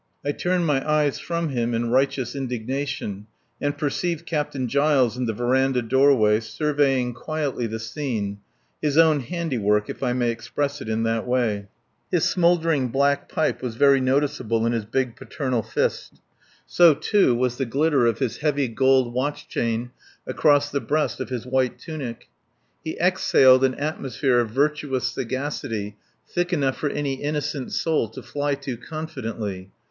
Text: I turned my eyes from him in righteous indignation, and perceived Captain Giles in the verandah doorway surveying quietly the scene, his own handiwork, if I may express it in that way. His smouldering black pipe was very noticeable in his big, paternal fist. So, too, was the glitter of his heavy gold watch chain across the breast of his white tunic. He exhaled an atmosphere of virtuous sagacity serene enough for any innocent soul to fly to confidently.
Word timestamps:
I 0.25 0.31
turned 0.31 0.65
my 0.65 0.83
eyes 0.91 1.19
from 1.19 1.49
him 1.49 1.75
in 1.75 1.91
righteous 1.91 2.35
indignation, 2.35 3.27
and 3.61 3.77
perceived 3.77 4.25
Captain 4.25 4.67
Giles 4.67 5.15
in 5.15 5.27
the 5.27 5.31
verandah 5.33 5.83
doorway 5.83 6.39
surveying 6.39 7.13
quietly 7.13 7.67
the 7.67 7.77
scene, 7.77 8.39
his 8.81 8.97
own 8.97 9.19
handiwork, 9.19 9.91
if 9.91 10.01
I 10.01 10.13
may 10.13 10.31
express 10.31 10.81
it 10.81 10.89
in 10.89 11.03
that 11.03 11.27
way. 11.27 11.67
His 12.09 12.27
smouldering 12.27 12.87
black 12.87 13.29
pipe 13.29 13.61
was 13.61 13.75
very 13.75 14.01
noticeable 14.01 14.65
in 14.65 14.71
his 14.71 14.85
big, 14.85 15.15
paternal 15.15 15.61
fist. 15.61 16.13
So, 16.65 16.95
too, 16.95 17.35
was 17.35 17.57
the 17.57 17.65
glitter 17.67 18.07
of 18.07 18.17
his 18.17 18.37
heavy 18.37 18.69
gold 18.69 19.13
watch 19.13 19.47
chain 19.49 19.91
across 20.25 20.71
the 20.71 20.81
breast 20.81 21.19
of 21.19 21.29
his 21.29 21.45
white 21.45 21.77
tunic. 21.77 22.27
He 22.83 22.97
exhaled 22.99 23.63
an 23.63 23.75
atmosphere 23.75 24.39
of 24.39 24.49
virtuous 24.49 25.11
sagacity 25.11 25.95
serene 26.25 26.53
enough 26.63 26.77
for 26.77 26.89
any 26.89 27.21
innocent 27.21 27.71
soul 27.71 28.09
to 28.09 28.23
fly 28.23 28.55
to 28.55 28.77
confidently. 28.77 29.69